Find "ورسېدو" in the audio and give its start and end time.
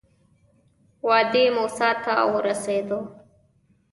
2.33-2.99